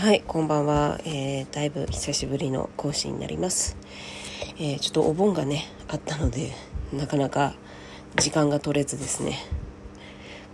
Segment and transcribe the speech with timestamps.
[0.00, 3.76] はいこんばんは、えー、だいぶ久しぶりの更新になります、
[4.56, 6.52] えー、ちょっとお盆がねあったので
[6.90, 7.52] なかなか
[8.16, 9.36] 時間が取れずですね。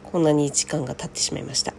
[0.03, 1.75] こんなに時間が経ってしまいました、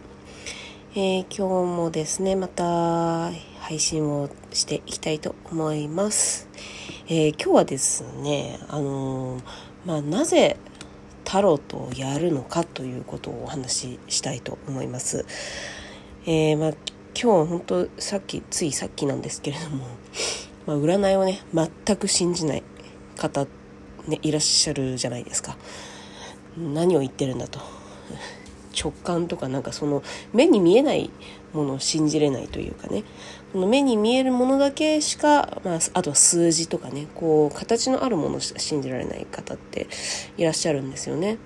[0.94, 6.48] えー、今日もですねまた配信をしていきたいと思います、
[7.06, 9.42] え今日はですねあの
[9.84, 10.56] まあなぜ
[11.24, 15.26] タロットをやるのかということをお話ししたいと思います。
[16.24, 16.72] え、まあ
[17.20, 19.86] 今日本当さっきついさっきなんですけれども、
[20.66, 22.62] まあ、占いをね全く信じない
[23.16, 23.44] 方、
[24.06, 25.56] ね、いらっしゃるじゃないですか。
[26.56, 27.58] 何を言ってるんだと。
[28.80, 31.10] 直感とかなんかその目に見えない
[31.52, 33.02] ものを信じれないというかね。
[33.52, 39.88] この目に見えるものだけしか、まあ、あとは数字とかねこう形のあるものしか信じられない方って
[40.36, 41.38] いらっしゃるんですよね。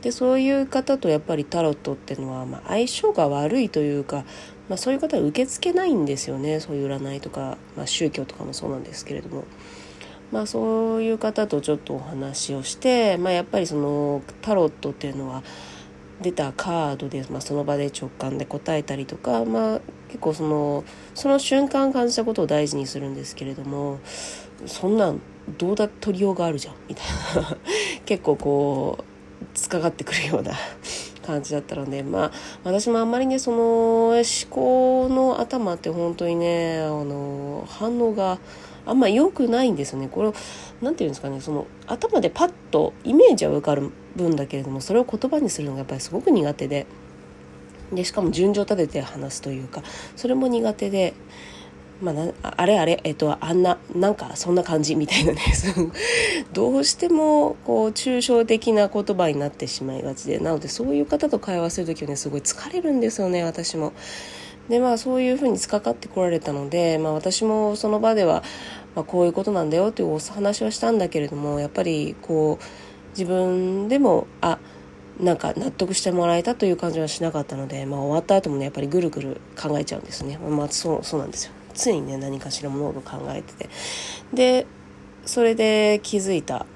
[0.00, 4.24] でそういう方とやっぱりタロットっていうのは、まあ、相性が悪いというか
[4.68, 9.44] まあ、そういう方は受け付けないんですよねそういう占いとか、まあ、宗教とかもそうなんですけれども。
[10.30, 15.42] まあ、そういう方とちょっとお話をして、まあ、やっぱりそのタロットっていうのは
[16.20, 24.00] 出たカードで、まあ、その場で直感で答えたりとか、まあ、結構そのその瞬間感じたことを大事にするんですけれども
[24.66, 25.20] そんなん
[25.56, 27.06] どうだ取りようがあるじゃんみたい
[27.42, 27.56] な
[28.04, 29.04] 結構こう
[29.54, 30.52] つかかってくるような
[31.28, 32.32] 感じだったのでまあ
[32.64, 38.38] 私もあんまりねその思考の頭って本当にねあの反応が
[38.86, 40.08] あんま良くないんですよね。
[40.08, 40.32] これ
[40.80, 46.86] 何て言うんですかねその頭でパッとイメージは浮かぶんだけれどもそれを言葉にするのがやっぱりすごく苦手で
[47.92, 49.82] でしかも順序立てて話すというか
[50.16, 51.12] それも苦手で
[52.00, 55.40] まあ、あれあれ、えっと、あんな、なんかそんな感じみたいなね、
[56.52, 63.92] どうしても、こう、抽象的な言葉になってしまいがちで、なのでそういう方と会話する時はね、すごい疲れるんですよね、私も。
[64.68, 68.44] で、まあそういうふうにつかかってこられたので、まあ私もその場では、
[68.94, 72.64] まあこういうことなんだよっていうお話はしたんだけれども、やっぱりこう、
[73.10, 74.58] 自分でも、あ、
[75.18, 80.38] なんか納得してもらえたという感じはしなかったので、まあ終わった後もね、やっぱりぐるぐる考えちゃうんですね。
[80.38, 81.52] まあそう、そうなんですよ。
[81.78, 83.68] 常にね何かしら物事考えてて
[84.34, 84.66] で
[85.24, 86.66] それで気づいた、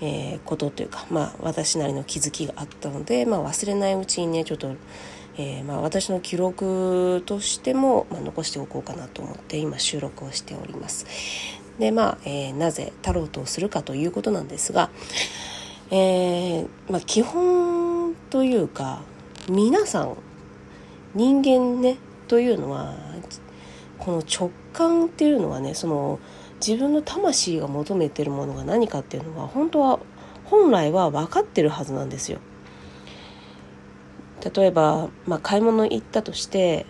[0.00, 4.74] えー、ことというか、まあ、私なりの気づきがあったので、まあ、忘れないうちにねちょっと、
[5.38, 11.06] えー、まあ、私の記録としても、ま、残しておこうかなと思って今収録をしております。
[11.78, 14.90] でまあ、えー、なぜタロットをするかということなんですが、
[15.90, 19.02] えま、基本というか
[19.48, 20.16] 皆さん
[21.14, 21.96] 人間ね
[22.28, 22.94] というのは
[24.04, 26.18] この直感っていうのはねその
[26.64, 29.98] 自分の魂が求めてるものが何かっていうのは本当は
[30.44, 32.38] 本来は分かってるはずなんですよ。
[34.54, 36.84] 例えば、まあ、買い物行ったとして、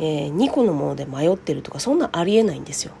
[0.00, 2.94] えー、2個のもので迷ってるとかそんなありえないんですよ。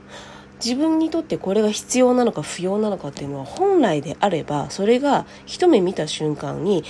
[0.64, 6.84] 自分にとってこれが必要なのか不要なのかっていうのは本来であればそれが一目見た瞬間に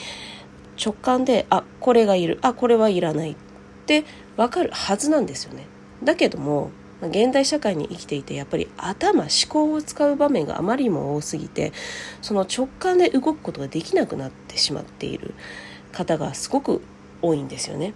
[0.84, 3.36] 直感であこれがいるあこれはいらないっ
[3.86, 4.04] て
[4.40, 5.66] わかるはずなんですよね。
[6.02, 6.70] だけども
[7.02, 11.74] 現代社会に生きていてやっぱり頭思考を使う場面があまりにも多すぎて
[12.22, 15.34] その直感で動くことができなくなってしまっている
[15.92, 16.80] 方がすごく
[17.20, 17.92] 多いんですよね。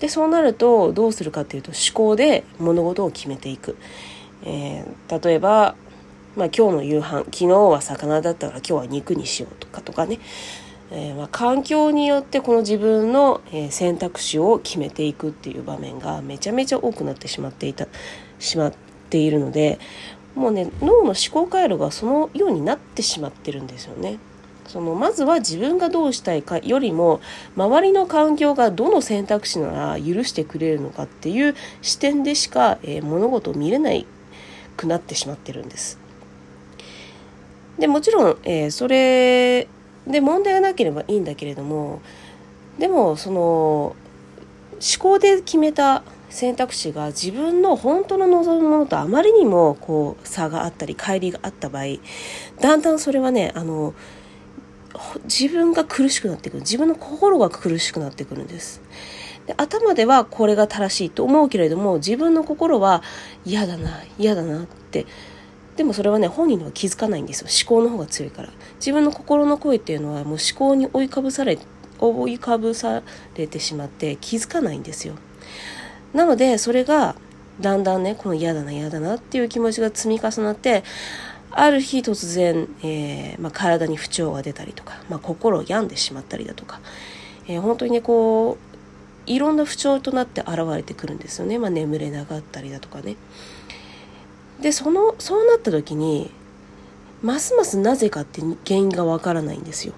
[0.00, 3.76] でそうなるとどうするかっていうと思考で物事を決めていく。
[4.42, 5.76] えー、例えば、
[6.34, 10.18] まあ、今日の夕飯昨日は魚だったから今日は肉にしようとかとかね
[10.96, 17.88] えー、まあ、環境によってこの自分の、え選択肢を決めていくっていう場面がめちゃめちゃ多くなってしまっていた
[18.38, 18.72] しまっ
[19.10, 19.78] ているので
[20.34, 24.18] もうね脳の思考回路がそのようになってしまってるんですよね。
[24.66, 27.20] そのまずは自分がどうしたいかよりも
[27.54, 33.90] 周りの環境がどの選択肢なら許してくれるのかっていう視点でしか、えー、物事を見れな
[34.76, 35.98] くなってしまってるんです。
[37.78, 39.68] でもちろん、えー、それ
[40.06, 42.02] で問題がなければいいんだけれども
[42.78, 43.96] でもその思
[44.98, 51.84] 考で決めた選択肢が自分の本当の望むものとあまりにもこう差があったり乖離があった場合
[52.60, 53.94] だんだんそれはねあの
[55.24, 56.60] 自分が苦しくなってくる。
[56.60, 58.80] 自分の心が苦しくなってくるんです。
[59.46, 63.02] で頭ではこれが正しいと思うけれども自分の心は
[63.44, 65.06] 嫌だな嫌だなって
[65.76, 67.48] でもそれはね本人には気づかないんですよ。
[67.50, 68.50] 思考の方が強いから。
[68.76, 71.58] 自分の心の声っていうのはもう思考に追いかぶされ
[71.98, 73.02] 追いかぶさ
[73.34, 75.14] れてしまって気づかないんですよ。
[76.12, 77.16] なのでそれが
[77.60, 80.84] だんだんねこの嫌だな嫌だなっていう気持ちが積み重なって
[81.50, 86.80] ある日突然、えー、まあ、体に不調が出たりとか、まあ、心を病んでしまったりだとか、
[87.46, 93.16] えー、本当にねこういろんな不調となって現れてくるんですよね、まあ、眠れなかったりだとかね。
[94.60, 96.30] でそのそうなった時に
[97.22, 99.94] ますますなぜかって原因がわからないんですよ。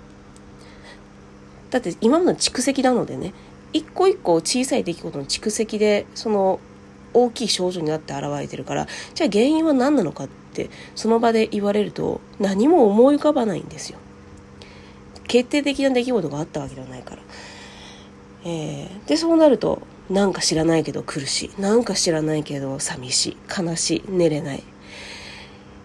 [1.70, 3.34] だって今の蓄積なのでね
[3.72, 6.60] 一個一個小さい出来事の蓄積でその
[7.12, 13.98] 大きい症状になって現れてるからじゃあ原因は何なのかってその場で言われると何も思い浮かばないんですよ。
[15.26, 17.22] 決定的な出来事があったわけではないから、
[18.44, 21.60] えー、でそうなるとなんか知らないけど苦しい。
[21.60, 23.36] なんか知らないけど寂しい。
[23.62, 24.02] 悲しい。
[24.08, 24.62] 寝れない。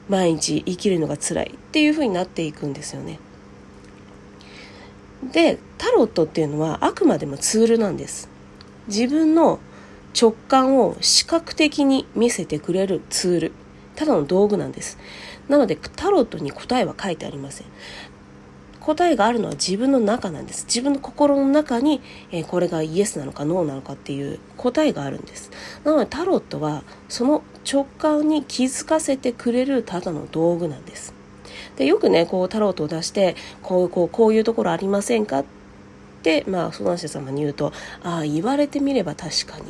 [0.10, 1.52] 毎日生きるのが辛い。
[1.56, 3.20] っていう風になっていくんですよね。
[5.32, 8.30] でタロットっていうのはあくまでもツールなんです。
[8.88, 9.60] 自分の
[10.20, 13.52] 直感を視覚的に見せてくれるツール。
[13.96, 14.98] ただの道具なんです。
[15.48, 17.68] なのでタロットに答えは書いてありません。
[18.82, 20.66] 答えがあるのは自分の中なんです。
[20.66, 22.02] 自分の心の中に、
[22.32, 25.52] え、これがイエスなのかノーなのかっていう答えがあるんです。
[25.84, 31.14] なのでタロットはその直感に気づかせてくれるただの道具なんです。
[31.78, 35.46] でよくねこうタロットを出してこうこうこういうところありませんかっ
[36.24, 37.72] てまあ相談者様に言うと
[38.04, 39.64] ああ言われてみれば確かに。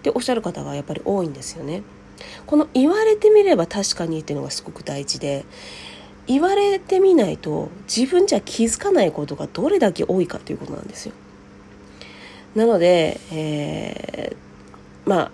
[0.00, 1.82] っておっしゃる方がやっぱり多いんですよね。
[2.46, 5.44] この言われてみれば確かにっていうのがすごく大事で
[6.30, 11.14] 言われてみないと自分じゃ気づかないことがどれだけ多いかということなんですよ。
[12.54, 15.30] なので、えー、まあ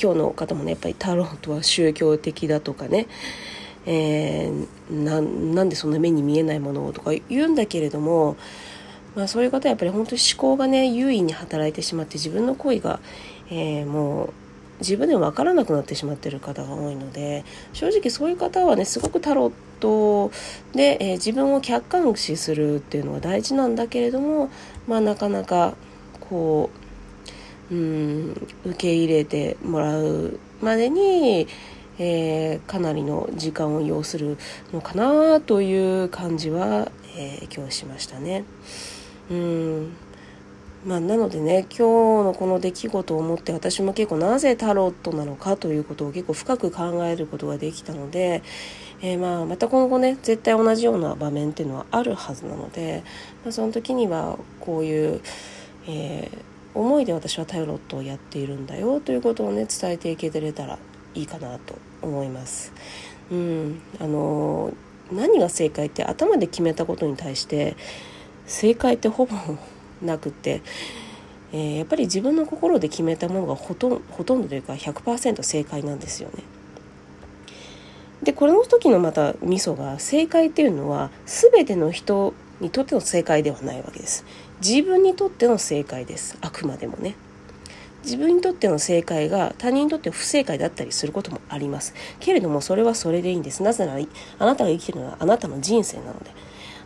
[0.00, 3.06] 今日の方もねやっぱりタロットは宗教的だとかね、
[3.86, 8.36] えー、なんでそんな目に見えないものをとか言うんだけれども、
[9.14, 13.00] まあ、そういう方はやっぱり本当に思考がね優位に働いてしまって自分の行為が、
[13.48, 14.32] えー、もう
[14.80, 20.30] 自分でも分からなくなってしまっている方が多いので正直そういう方はねすごくタロット
[20.74, 24.50] で、えー、自分を客観視するっていうのは大事なんだけれども、
[24.86, 25.74] まあ、なかなか
[26.20, 26.70] こ
[27.70, 31.48] ううん受け入れてもらうまでに、
[31.98, 34.36] えー、かなりの時間を要する
[34.72, 38.44] のかなという感じは、えー、今日しましたね。
[39.30, 39.92] うん
[40.84, 48.42] まあ、なのでね今日のこの出来事を思って私も結構なぜタロットなのかということを結構深く考えることができたので、
[49.00, 53.04] えー、まあまた今後ね絶対同じような場面っていうのはあるはずなので、
[53.44, 55.20] まあ、その時にはこういう、
[55.86, 60.80] えー、思いで私はタロットをやっているんだよということをね伝えていけてれたら
[61.14, 62.72] いいかなと思います。
[63.30, 64.72] うんあの
[65.12, 67.76] 何が正解って頭で決めたことに対して
[68.46, 69.36] 正解ってほぼ
[70.02, 70.62] なくて、
[71.52, 76.42] えー、やっぱり自分の心で決めたものがほとんほとんどというか100%正解なんですよね。
[78.22, 84.24] でこの時のまたミソが正解っていうのは全ての人にとっての正解ではないわけです。
[84.64, 87.14] 自分にとっての正解ですあくまでもね。
[88.04, 94.04] 自分にとっての正解が他人にとって不正解だったりすることもありますけれどもそれはそれでいいんですなぜなら
[94.38, 96.30] あなたが生きているのはあなたの人生なので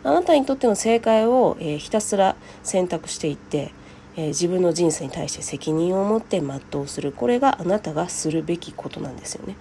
[0.06, 3.72] あなたにとっての正解を、えー、ひたすら選択していって、
[4.14, 7.10] えー、自分の人生に対して責任を持って全うする。
[7.10, 9.56] これがあなたがするべきことなんですよね。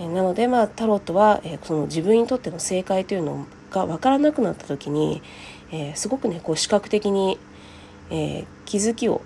[0.00, 5.22] えー、なので、まあ、タロットは、えその自分にとっての正解というのが分からなくなった時に、
[5.70, 7.38] えすごくねこう視覚的に、
[8.10, 9.22] え気づきを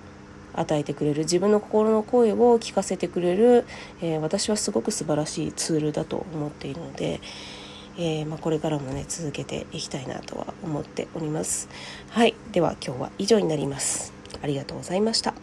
[0.53, 1.21] 与えてくれる。
[1.21, 3.65] 自分の心の声を聞かせてくれる、
[4.03, 7.23] え私はすごく素晴らしいツールだと思っているので、
[7.97, 11.69] えー、まあ、これからもね続けていきたいなとは思っております。
[12.11, 12.35] はい。
[12.53, 14.13] では今日は以上になります。
[14.43, 15.35] ありがとうございました。